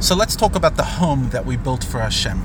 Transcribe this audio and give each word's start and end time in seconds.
So 0.00 0.14
let's 0.14 0.36
talk 0.36 0.54
about 0.54 0.76
the 0.76 0.84
home 0.84 1.30
that 1.30 1.44
we 1.44 1.56
built 1.56 1.82
for 1.82 1.98
Hashem. 1.98 2.40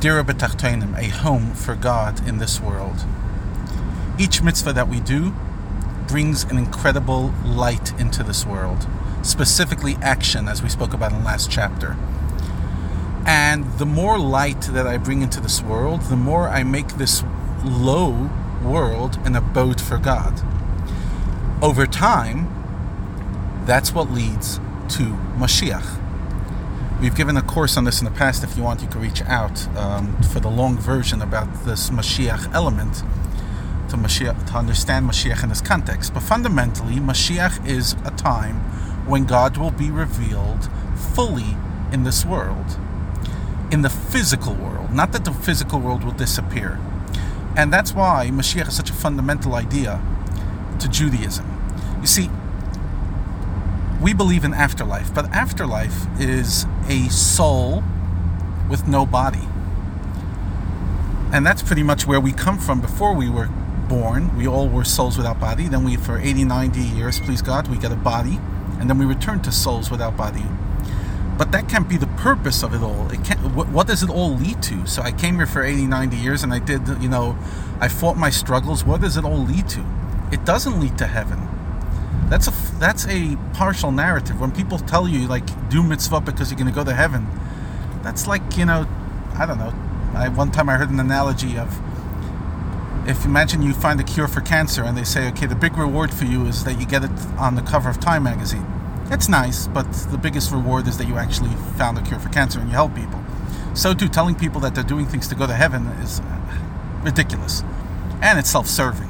Dira 0.00 0.24
b'tachtonim, 0.24 0.98
a 0.98 1.08
home 1.08 1.54
for 1.54 1.76
God 1.76 2.26
in 2.26 2.38
this 2.38 2.60
world. 2.60 3.04
Each 4.18 4.42
mitzvah 4.42 4.72
that 4.72 4.88
we 4.88 4.98
do 4.98 5.32
brings 6.08 6.42
an 6.42 6.58
incredible 6.58 7.32
light 7.44 7.92
into 8.00 8.24
this 8.24 8.44
world, 8.44 8.88
specifically 9.22 9.94
action, 10.02 10.48
as 10.48 10.64
we 10.64 10.68
spoke 10.68 10.92
about 10.92 11.12
in 11.12 11.18
the 11.18 11.24
last 11.24 11.48
chapter. 11.48 11.96
And 13.24 13.64
the 13.78 13.86
more 13.86 14.18
light 14.18 14.62
that 14.62 14.88
I 14.88 14.96
bring 14.96 15.22
into 15.22 15.40
this 15.40 15.62
world, 15.62 16.02
the 16.02 16.16
more 16.16 16.48
I 16.48 16.64
make 16.64 16.94
this 16.94 17.22
low 17.64 18.30
world 18.64 19.20
an 19.24 19.36
abode 19.36 19.80
for 19.80 19.96
God. 19.96 20.42
Over 21.62 21.86
time, 21.86 22.48
that's 23.64 23.94
what 23.94 24.10
leads 24.10 24.58
to 24.90 25.04
Mashiach. 25.38 25.98
We've 27.00 27.14
given 27.14 27.36
a 27.36 27.42
course 27.42 27.76
on 27.76 27.84
this 27.84 28.00
in 28.00 28.04
the 28.04 28.10
past. 28.10 28.42
If 28.42 28.56
you 28.56 28.62
want, 28.62 28.82
you 28.82 28.88
can 28.88 29.00
reach 29.00 29.22
out 29.22 29.66
um, 29.76 30.20
for 30.22 30.40
the 30.40 30.50
long 30.50 30.76
version 30.76 31.22
about 31.22 31.64
this 31.64 31.90
Mashiach 31.90 32.52
element 32.52 32.96
to, 33.90 33.96
Mashiach, 33.96 34.50
to 34.50 34.54
understand 34.54 35.08
Mashiach 35.08 35.42
in 35.42 35.48
this 35.48 35.60
context. 35.60 36.12
But 36.12 36.24
fundamentally, 36.24 36.96
Mashiach 36.96 37.66
is 37.66 37.94
a 38.04 38.10
time 38.10 38.56
when 39.06 39.24
God 39.24 39.56
will 39.56 39.70
be 39.70 39.90
revealed 39.90 40.68
fully 41.14 41.56
in 41.92 42.02
this 42.02 42.24
world, 42.24 42.76
in 43.70 43.82
the 43.82 43.90
physical 43.90 44.54
world. 44.54 44.92
Not 44.92 45.12
that 45.12 45.24
the 45.24 45.32
physical 45.32 45.78
world 45.78 46.04
will 46.04 46.12
disappear. 46.12 46.80
And 47.56 47.72
that's 47.72 47.94
why 47.94 48.28
Mashiach 48.32 48.68
is 48.68 48.76
such 48.76 48.90
a 48.90 48.94
fundamental 48.94 49.54
idea 49.54 50.02
to 50.80 50.88
Judaism. 50.88 51.46
You 52.00 52.06
see, 52.06 52.30
we 54.00 54.14
believe 54.14 54.44
in 54.44 54.54
afterlife, 54.54 55.14
but 55.14 55.26
afterlife 55.26 56.06
is 56.18 56.64
a 56.88 57.08
soul 57.10 57.82
with 58.68 58.88
no 58.88 59.04
body. 59.04 59.46
And 61.32 61.46
that's 61.46 61.62
pretty 61.62 61.82
much 61.82 62.06
where 62.06 62.20
we 62.20 62.32
come 62.32 62.58
from 62.58 62.80
before 62.80 63.14
we 63.14 63.28
were 63.28 63.48
born. 63.88 64.36
We 64.36 64.48
all 64.48 64.68
were 64.68 64.84
souls 64.84 65.16
without 65.16 65.38
body. 65.38 65.68
Then 65.68 65.84
we, 65.84 65.96
for 65.96 66.18
80, 66.18 66.44
90 66.44 66.80
years, 66.80 67.20
please 67.20 67.42
God, 67.42 67.68
we 67.68 67.76
get 67.76 67.92
a 67.92 67.96
body. 67.96 68.40
And 68.80 68.88
then 68.88 68.98
we 68.98 69.04
return 69.04 69.42
to 69.42 69.52
souls 69.52 69.90
without 69.90 70.16
body. 70.16 70.44
But 71.36 71.52
that 71.52 71.68
can't 71.68 71.88
be 71.88 71.96
the 71.96 72.06
purpose 72.06 72.62
of 72.62 72.74
it 72.74 72.82
all. 72.82 73.10
It 73.10 73.22
can't, 73.22 73.54
what, 73.54 73.68
what 73.68 73.86
does 73.86 74.02
it 74.02 74.10
all 74.10 74.34
lead 74.34 74.62
to? 74.64 74.86
So 74.86 75.02
I 75.02 75.12
came 75.12 75.36
here 75.36 75.46
for 75.46 75.62
80, 75.62 75.86
90 75.86 76.16
years 76.16 76.42
and 76.42 76.52
I 76.52 76.58
did, 76.58 76.88
you 77.00 77.08
know, 77.08 77.36
I 77.80 77.88
fought 77.88 78.16
my 78.16 78.30
struggles. 78.30 78.84
What 78.84 79.02
does 79.02 79.16
it 79.16 79.24
all 79.24 79.38
lead 79.38 79.68
to? 79.70 79.84
It 80.32 80.44
doesn't 80.44 80.80
lead 80.80 80.96
to 80.98 81.06
heaven 81.06 81.49
that's 82.30 82.46
a 82.46 82.52
that's 82.78 83.06
a 83.08 83.36
partial 83.54 83.90
narrative. 83.90 84.40
When 84.40 84.52
people 84.52 84.78
tell 84.78 85.08
you 85.08 85.26
like 85.26 85.68
do 85.68 85.82
mitzvah 85.82 86.20
because 86.20 86.50
you're 86.50 86.58
going 86.58 86.72
to 86.72 86.74
go 86.74 86.84
to 86.84 86.94
heaven, 86.94 87.26
that's 88.02 88.26
like 88.28 88.56
you 88.56 88.64
know, 88.64 88.86
I 89.34 89.44
don't 89.44 89.58
know. 89.58 89.74
I, 90.14 90.28
one 90.28 90.50
time 90.52 90.68
I 90.68 90.76
heard 90.76 90.90
an 90.90 91.00
analogy 91.00 91.58
of 91.58 91.78
if 93.08 93.24
imagine 93.24 93.62
you 93.62 93.74
find 93.74 93.98
a 94.00 94.04
cure 94.04 94.28
for 94.28 94.40
cancer 94.40 94.84
and 94.84 94.96
they 94.96 95.04
say 95.04 95.28
okay 95.30 95.46
the 95.46 95.56
big 95.56 95.76
reward 95.76 96.12
for 96.14 96.24
you 96.24 96.46
is 96.46 96.64
that 96.64 96.78
you 96.78 96.86
get 96.86 97.02
it 97.02 97.10
on 97.36 97.56
the 97.56 97.62
cover 97.62 97.90
of 97.90 97.98
Time 97.98 98.22
magazine. 98.22 98.64
It's 99.10 99.28
nice, 99.28 99.66
but 99.66 99.92
the 100.12 100.18
biggest 100.18 100.52
reward 100.52 100.86
is 100.86 100.96
that 100.98 101.08
you 101.08 101.16
actually 101.16 101.50
found 101.76 101.98
a 101.98 102.02
cure 102.02 102.20
for 102.20 102.28
cancer 102.28 102.60
and 102.60 102.68
you 102.68 102.74
help 102.74 102.94
people. 102.94 103.20
So 103.74 103.92
too, 103.92 104.08
telling 104.08 104.36
people 104.36 104.60
that 104.60 104.76
they're 104.76 104.84
doing 104.84 105.06
things 105.06 105.26
to 105.28 105.34
go 105.34 105.48
to 105.48 105.54
heaven 105.54 105.86
is 106.00 106.20
uh, 106.20 106.40
ridiculous, 107.02 107.64
and 108.22 108.38
it's 108.38 108.50
self-serving. 108.50 109.08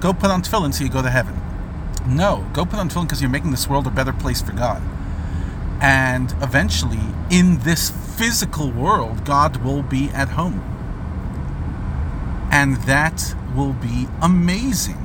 Go 0.00 0.12
put 0.12 0.30
on 0.30 0.42
tefillin 0.42 0.74
so 0.74 0.82
you 0.82 0.90
go 0.90 1.02
to 1.02 1.10
heaven. 1.10 1.39
No, 2.06 2.46
go 2.52 2.64
put 2.64 2.78
on 2.78 2.88
tefillin 2.88 3.04
because 3.04 3.20
you're 3.20 3.30
making 3.30 3.50
this 3.50 3.68
world 3.68 3.86
a 3.86 3.90
better 3.90 4.12
place 4.12 4.40
for 4.40 4.52
God. 4.52 4.82
And 5.80 6.32
eventually, 6.42 7.00
in 7.30 7.58
this 7.60 7.90
physical 7.90 8.70
world, 8.70 9.24
God 9.24 9.58
will 9.58 9.82
be 9.82 10.08
at 10.10 10.28
home. 10.30 10.60
And 12.50 12.76
that 12.82 13.34
will 13.54 13.72
be 13.74 14.08
amazing. 14.20 14.98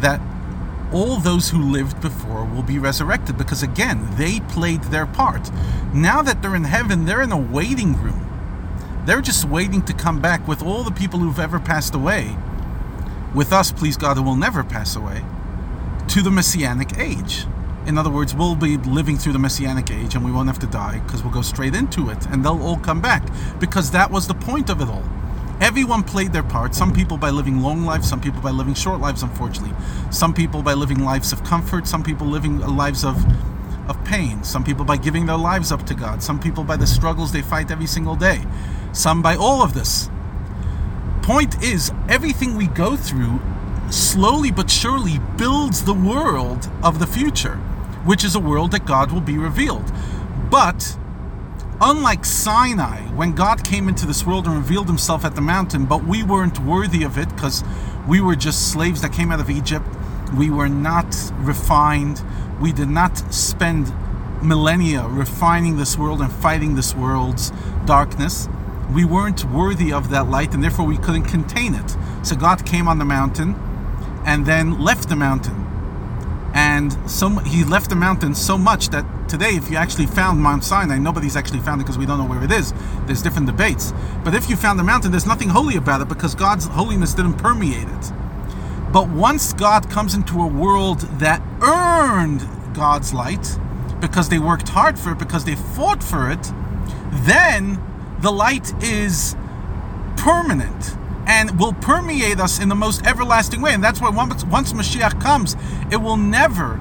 That 0.00 0.20
all 0.92 1.18
those 1.18 1.50
who 1.50 1.70
lived 1.70 2.00
before 2.00 2.44
will 2.44 2.62
be 2.62 2.78
resurrected 2.78 3.36
because, 3.36 3.62
again, 3.62 4.08
they 4.16 4.40
played 4.40 4.82
their 4.84 5.06
part. 5.06 5.50
Now 5.92 6.22
that 6.22 6.42
they're 6.42 6.56
in 6.56 6.64
heaven, 6.64 7.04
they're 7.04 7.22
in 7.22 7.32
a 7.32 7.36
waiting 7.36 8.00
room. 8.02 8.24
They're 9.04 9.20
just 9.20 9.44
waiting 9.44 9.82
to 9.82 9.92
come 9.92 10.20
back 10.20 10.46
with 10.48 10.62
all 10.62 10.82
the 10.82 10.90
people 10.90 11.20
who've 11.20 11.38
ever 11.38 11.60
passed 11.60 11.94
away. 11.94 12.36
With 13.34 13.52
us, 13.52 13.70
please 13.70 13.96
God, 13.96 14.16
who 14.16 14.22
will 14.22 14.36
never 14.36 14.64
pass 14.64 14.96
away 14.96 15.22
to 16.08 16.22
the 16.22 16.30
Messianic 16.30 16.98
age. 16.98 17.44
In 17.86 17.98
other 17.98 18.08
words, 18.08 18.34
we'll 18.34 18.56
be 18.56 18.78
living 18.78 19.18
through 19.18 19.34
the 19.34 19.38
Messianic 19.38 19.90
age 19.90 20.14
and 20.14 20.24
we 20.24 20.32
won't 20.32 20.48
have 20.48 20.58
to 20.60 20.66
die 20.66 21.00
because 21.00 21.22
we'll 21.22 21.32
go 21.32 21.42
straight 21.42 21.74
into 21.74 22.08
it 22.08 22.26
and 22.26 22.42
they'll 22.42 22.62
all 22.62 22.78
come 22.78 23.02
back 23.02 23.22
because 23.60 23.90
that 23.90 24.10
was 24.10 24.26
the 24.26 24.34
point 24.34 24.70
of 24.70 24.80
it 24.80 24.88
all. 24.88 25.04
Everyone 25.60 26.02
played 26.02 26.32
their 26.32 26.42
part. 26.42 26.74
Some 26.74 26.94
people 26.94 27.18
by 27.18 27.28
living 27.28 27.60
long 27.60 27.84
lives, 27.84 28.08
some 28.08 28.22
people 28.22 28.40
by 28.40 28.50
living 28.50 28.72
short 28.72 29.00
lives, 29.00 29.22
unfortunately. 29.22 29.76
Some 30.10 30.32
people 30.32 30.62
by 30.62 30.72
living 30.72 31.04
lives 31.04 31.30
of 31.32 31.44
comfort, 31.44 31.86
some 31.86 32.02
people 32.02 32.26
living 32.26 32.58
lives 32.60 33.04
of, 33.04 33.22
of 33.90 34.02
pain. 34.06 34.42
Some 34.44 34.64
people 34.64 34.86
by 34.86 34.96
giving 34.96 35.26
their 35.26 35.36
lives 35.36 35.72
up 35.72 35.84
to 35.86 35.94
God. 35.94 36.22
Some 36.22 36.40
people 36.40 36.64
by 36.64 36.78
the 36.78 36.86
struggles 36.86 37.32
they 37.32 37.42
fight 37.42 37.70
every 37.70 37.86
single 37.86 38.16
day. 38.16 38.42
Some 38.92 39.20
by 39.20 39.36
all 39.36 39.62
of 39.62 39.74
this. 39.74 40.08
Point 41.22 41.62
is, 41.62 41.92
everything 42.08 42.56
we 42.56 42.68
go 42.68 42.96
through 42.96 43.40
slowly 43.90 44.50
but 44.50 44.70
surely 44.70 45.18
builds 45.36 45.84
the 45.84 45.94
world 45.94 46.70
of 46.82 46.98
the 46.98 47.06
future, 47.06 47.56
which 48.04 48.24
is 48.24 48.34
a 48.34 48.40
world 48.40 48.72
that 48.72 48.86
God 48.86 49.12
will 49.12 49.20
be 49.20 49.38
revealed. 49.38 49.92
But 50.50 50.96
unlike 51.80 52.24
Sinai, 52.24 53.00
when 53.14 53.34
God 53.34 53.64
came 53.64 53.88
into 53.88 54.06
this 54.06 54.26
world 54.26 54.46
and 54.46 54.56
revealed 54.56 54.86
himself 54.86 55.24
at 55.24 55.34
the 55.34 55.40
mountain, 55.40 55.86
but 55.86 56.04
we 56.04 56.22
weren't 56.22 56.58
worthy 56.60 57.02
of 57.02 57.18
it 57.18 57.28
because 57.30 57.62
we 58.06 58.20
were 58.20 58.36
just 58.36 58.72
slaves 58.72 59.02
that 59.02 59.12
came 59.12 59.30
out 59.30 59.40
of 59.40 59.50
Egypt, 59.50 59.86
we 60.36 60.50
were 60.50 60.68
not 60.68 61.14
refined, 61.38 62.22
we 62.60 62.72
did 62.72 62.88
not 62.88 63.16
spend 63.32 63.92
millennia 64.42 65.06
refining 65.08 65.76
this 65.76 65.96
world 65.96 66.20
and 66.20 66.32
fighting 66.32 66.74
this 66.74 66.94
world's 66.94 67.52
darkness. 67.86 68.48
We 68.92 69.04
weren't 69.04 69.44
worthy 69.44 69.92
of 69.92 70.10
that 70.10 70.28
light 70.28 70.54
and 70.54 70.62
therefore 70.62 70.86
we 70.86 70.96
couldn't 70.96 71.24
contain 71.24 71.74
it. 71.74 71.96
So 72.22 72.36
God 72.36 72.64
came 72.64 72.88
on 72.88 72.98
the 72.98 73.04
mountain 73.04 73.54
and 74.28 74.44
then 74.44 74.78
left 74.78 75.08
the 75.08 75.16
mountain. 75.16 75.64
And 76.52 76.92
so 77.10 77.30
he 77.30 77.64
left 77.64 77.88
the 77.88 77.96
mountain 77.96 78.34
so 78.34 78.58
much 78.58 78.90
that 78.90 79.06
today, 79.26 79.56
if 79.56 79.70
you 79.70 79.78
actually 79.78 80.04
found 80.04 80.38
Mount 80.38 80.64
Sinai, 80.64 80.98
nobody's 80.98 81.34
actually 81.34 81.60
found 81.60 81.80
it 81.80 81.84
because 81.84 81.96
we 81.96 82.04
don't 82.04 82.18
know 82.18 82.26
where 82.26 82.44
it 82.44 82.52
is. 82.52 82.74
There's 83.06 83.22
different 83.22 83.46
debates. 83.46 83.94
But 84.24 84.34
if 84.34 84.50
you 84.50 84.56
found 84.56 84.78
the 84.78 84.84
mountain, 84.84 85.12
there's 85.12 85.24
nothing 85.24 85.48
holy 85.48 85.76
about 85.76 86.02
it 86.02 86.10
because 86.10 86.34
God's 86.34 86.66
holiness 86.66 87.14
didn't 87.14 87.38
permeate 87.38 87.88
it. 87.88 88.12
But 88.92 89.08
once 89.08 89.54
God 89.54 89.88
comes 89.88 90.12
into 90.12 90.42
a 90.42 90.46
world 90.46 91.00
that 91.20 91.40
earned 91.62 92.46
God's 92.74 93.14
light, 93.14 93.58
because 93.98 94.28
they 94.28 94.38
worked 94.38 94.68
hard 94.68 94.98
for 94.98 95.12
it, 95.12 95.18
because 95.18 95.46
they 95.46 95.54
fought 95.54 96.02
for 96.02 96.30
it, 96.30 96.52
then 97.24 97.82
the 98.20 98.30
light 98.30 98.74
is 98.84 99.36
permanent 100.18 100.97
and 101.28 101.60
will 101.60 101.74
permeate 101.74 102.40
us 102.40 102.58
in 102.58 102.68
the 102.68 102.74
most 102.74 103.06
everlasting 103.06 103.60
way. 103.60 103.74
And 103.74 103.84
that's 103.84 104.00
why 104.00 104.08
once, 104.08 104.44
once 104.44 104.72
Mashiach 104.72 105.20
comes, 105.20 105.54
it 105.92 105.98
will 105.98 106.16
never 106.16 106.80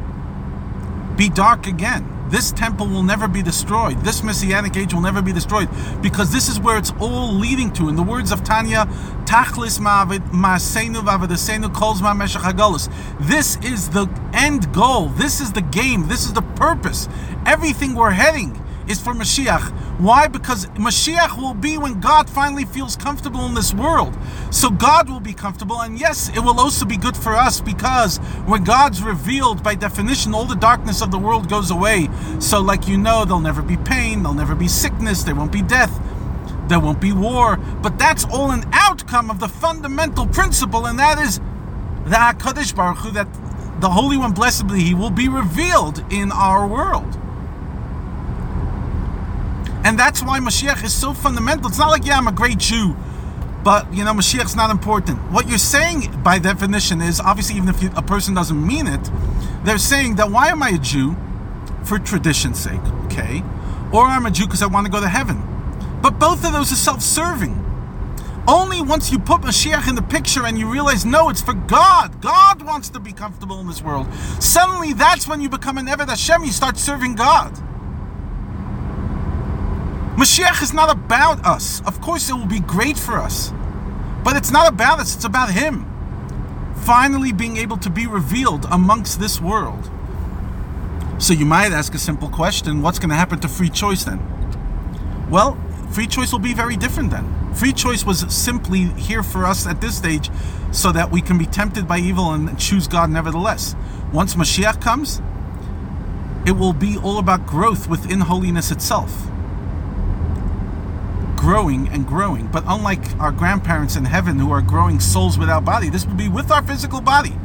be 1.16 1.30
dark 1.30 1.68
again. 1.68 2.13
This 2.30 2.52
temple 2.52 2.88
will 2.88 3.03
never 3.03 3.28
be 3.28 3.41
destroyed. 3.41 4.02
This 4.02 4.22
messianic 4.22 4.75
age 4.75 4.94
will 4.94 5.02
never 5.02 5.22
be 5.22 5.31
destroyed 5.31 5.69
because 6.02 6.31
this 6.31 6.50
is 6.50 6.59
where 6.59 6.78
it's 6.78 6.91
all 7.00 7.34
leading 7.34 7.72
to. 7.74 7.88
In 7.88 7.96
the 7.96 8.03
words 8.03 8.31
of 8.31 8.44
Tanya, 8.44 8.86
Tachlis 9.25 9.80
ma'asenu 9.80 11.03
This 13.19 13.57
is 13.63 13.90
the 13.90 14.09
end 14.34 14.74
goal. 14.74 15.07
This 15.09 15.40
is 15.40 15.53
the 15.53 15.62
game. 15.62 16.07
This 16.07 16.25
is 16.25 16.34
the 16.34 16.41
purpose. 16.41 17.07
Everything 17.46 17.96
we're 17.96 18.12
heading 18.12 18.62
is 18.89 19.00
for 19.01 19.13
Mashiach. 19.13 19.87
Why? 19.98 20.28
Because 20.28 20.68
Mashiach 20.68 21.38
will 21.38 21.56
be 21.56 21.80
when 21.80 22.00
God 22.00 22.30
finally 22.30 22.66
feels 22.66 22.96
comfortable 22.96 23.46
in 23.48 23.56
this 23.56 23.74
world. 23.74 24.16
So 24.52 24.70
God 24.70 25.10
will 25.10 25.20
be 25.20 25.34
comfortable, 25.34 25.82
and 25.82 26.00
yes, 26.00 26.30
it 26.30 26.40
will 26.40 26.60
also 26.60 26.86
be 26.86 26.98
good 26.98 27.18
for 27.18 27.34
us 27.34 27.62
because 27.62 28.20
when 28.46 28.64
God's 28.64 29.02
revealed, 29.02 29.64
by 29.64 29.74
definition, 29.74 30.36
all 30.36 30.46
the 30.46 30.56
darkness 30.56 31.02
of 31.02 31.10
the 31.10 31.18
world 31.18 31.50
goes 31.50 31.72
away. 31.72 32.10
So, 32.40 32.62
like 32.62 32.88
you 32.88 32.98
know, 32.98 33.26
there'll 33.26 33.42
never 33.42 33.64
be 33.64 33.78
pain, 33.78 34.22
there'll 34.22 34.38
never 34.38 34.54
be 34.54 34.68
sickness, 34.68 35.24
there 35.24 35.36
won't 35.36 35.52
be 35.52 35.64
death. 35.64 36.00
There 36.68 36.80
won't 36.80 37.00
be 37.00 37.14
war, 37.14 37.56
but 37.82 37.98
that's 37.98 38.26
all 38.26 38.52
an 38.52 38.70
outcome 38.74 39.32
of 39.32 39.40
the 39.40 39.48
fundamental 39.48 40.28
principle, 40.28 40.86
and 40.86 41.00
that 41.00 41.18
is 41.18 41.40
the 42.04 42.16
Hakadosh 42.16 42.76
Baruch 42.76 42.98
Hu, 42.98 43.12
that 43.12 43.28
the 43.80 43.90
Holy 43.90 44.18
One, 44.18 44.34
blessed 44.34 44.68
be 44.68 44.82
He, 44.82 44.94
will 44.94 45.10
be 45.10 45.30
revealed 45.30 46.04
in 46.12 46.32
our 46.32 46.68
world. 46.68 47.18
And 49.88 49.98
that's 49.98 50.22
why 50.22 50.39
Mashiach 50.39 50.84
is 50.84 50.94
so 50.94 51.13
fundamental. 51.13 51.68
It's 51.68 51.80
not 51.80 51.89
like, 51.89 52.06
yeah, 52.06 52.18
I'm 52.18 52.28
a 52.28 52.31
great 52.31 52.57
Jew, 52.60 52.95
but, 53.63 53.92
you 53.94 54.04
know, 54.04 54.13
Mashiach's 54.13 54.56
not 54.56 54.69
important. 54.69 55.18
What 55.31 55.48
you're 55.48 55.57
saying, 55.57 56.22
by 56.22 56.39
definition, 56.39 57.01
is 57.01 57.19
obviously, 57.19 57.56
even 57.56 57.69
if 57.69 57.98
a 57.98 58.01
person 58.01 58.36
doesn't 58.36 58.68
mean 58.68 58.86
it, 58.86 59.10
they're 59.63 59.78
saying 59.78 60.18
that 60.18 60.30
why 60.30 60.50
am 60.50 60.62
I 60.62 60.69
a 60.69 60.78
Jew? 60.78 61.16
for 61.88 61.98
tradition's 61.98 62.60
sake, 62.60 62.81
okay? 63.06 63.44
Or 63.94 64.06
I'm 64.06 64.25
a 64.25 64.31
Jew 64.31 64.45
because 64.45 64.62
I 64.62 64.68
want 64.68 64.86
to 64.86 64.92
go 64.92 65.00
to 65.00 65.07
heaven. 65.07 65.42
But 66.01 66.19
both 66.19 66.45
of 66.45 66.54
those 66.54 66.72
are 66.72 66.75
self 66.75 67.01
serving. 67.01 67.63
Only 68.48 68.81
once 68.81 69.12
you 69.12 69.19
put 69.19 69.42
Mashiach 69.42 69.89
in 69.89 69.95
the 69.95 70.01
picture 70.01 70.45
and 70.45 70.57
you 70.57 70.72
realize, 70.72 71.06
no, 71.06 71.30
it's 71.30 71.42
for 71.42 71.54
God. 71.54 72.22
God 72.22 72.62
wants 72.62 72.89
to 72.89 73.00
be 73.00 73.12
comfortable 73.12 73.60
in 73.60 73.68
this 73.68 73.81
world. 73.81 74.07
Suddenly, 74.39 74.94
that's 74.94 75.28
when 75.28 75.42
you 75.42 75.50
become 75.50 75.78
an 75.78 75.88
Eved 75.88 76.07
Hashem. 76.07 76.44
You 76.44 76.51
start 76.51 76.78
serving 76.78 77.16
God. 77.16 77.57
Mashiach 80.18 80.64
is 80.64 80.74
not 80.74 80.90
about 80.90 81.46
us. 81.46 81.80
Of 81.86 82.02
course, 82.02 82.28
it 82.28 82.34
will 82.34 82.48
be 82.48 82.60
great 82.60 82.98
for 82.98 83.19
us. 83.19 83.54
But 84.24 84.36
it's 84.36 84.50
not 84.50 84.68
about 84.68 85.00
us, 85.00 85.16
it's 85.16 85.25
about 85.25 85.52
Him. 85.52 85.86
Finally, 86.78 87.34
being 87.34 87.58
able 87.58 87.78
to 87.78 87.90
be 87.92 88.08
revealed 88.08 88.66
amongst 88.72 89.19
this 89.19 89.40
world. 89.40 89.92
So, 91.19 91.34
you 91.34 91.46
might 91.46 91.72
ask 91.72 91.94
a 91.94 92.00
simple 92.00 92.30
question 92.30 92.81
what's 92.81 92.98
going 92.98 93.12
to 93.12 93.16
happen 93.16 93.40
to 93.42 93.48
free 93.48 93.69
choice 93.69 94.06
then? 94.06 94.19
Well, 95.30 95.56
free 95.92 96.08
choice 96.08 96.31
will 96.31 96.40
be 96.40 96.56
very 96.56 96.78
different 96.78 97.12
then. 97.12 97.54
Free 97.54 97.72
choice 97.72 98.04
was 98.04 98.22
simply 98.34 98.86
here 98.86 99.22
for 99.22 99.46
us 99.46 99.68
at 99.68 99.81
this 99.81 99.96
stage 99.96 100.31
so 100.72 100.92
that 100.94 101.12
we 101.12 101.22
can 101.22 101.38
be 101.38 101.46
tempted 101.46 101.88
by 101.88 102.00
evil 102.00 102.31
and 102.31 102.58
choose 102.58 102.88
God 102.88 103.12
nevertheless. 103.12 103.75
Once 104.12 104.34
Mashiach 104.34 104.81
comes, 104.81 105.22
it 106.48 106.58
will 106.58 106.74
be 106.74 106.98
all 106.98 107.20
about 107.20 107.46
growth 107.46 107.88
within 107.88 108.22
holiness 108.22 108.72
itself. 108.72 109.28
Growing 111.48 111.88
and 111.88 112.06
growing. 112.06 112.48
But 112.48 112.66
unlike 112.68 113.18
our 113.22 113.32
grandparents 113.32 113.96
in 113.96 114.04
heaven 114.04 114.38
who 114.38 114.52
are 114.52 114.62
growing 114.62 115.00
souls 115.00 115.38
without 115.38 115.64
body, 115.64 115.90
this 115.90 116.06
will 116.06 116.16
be 116.16 116.28
with 116.28 116.52
our 116.52 116.62
physical 116.62 117.00
body. 117.00 117.38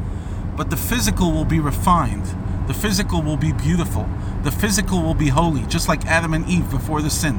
But 0.57 0.71
the 0.71 0.77
physical 0.77 1.31
will 1.31 1.45
be 1.45 1.61
refined. 1.61 2.27
The 2.67 2.75
physical 2.75 3.23
will 3.23 3.37
be 3.37 3.53
beautiful. 3.53 4.09
The 4.43 4.51
physical 4.51 5.03
will 5.03 5.15
be 5.15 5.29
holy, 5.29 5.67
just 5.67 5.87
like 5.87 6.05
Adam 6.05 6.35
and 6.35 6.45
Eve 6.49 6.69
before 6.69 7.01
the 7.01 7.11
sin 7.11 7.37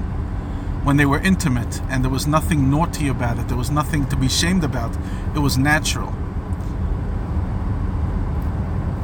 when 0.86 0.96
they 0.96 1.06
were 1.06 1.20
intimate 1.20 1.82
and 1.90 2.02
there 2.02 2.12
was 2.12 2.28
nothing 2.28 2.70
naughty 2.70 3.10
about 3.10 3.40
it, 3.40 3.48
there 3.50 3.58
was 3.58 3.72
nothing 3.72 4.06
to 4.08 4.16
be 4.16 4.30
shamed 4.30 4.64
about, 4.64 4.96
it 5.36 5.40
was 5.40 5.58
natural. 5.58 6.12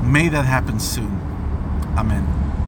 May 0.04 0.30
that 0.30 0.46
happen 0.46 0.80
soon. 0.80 1.20
Amen. 1.98 2.39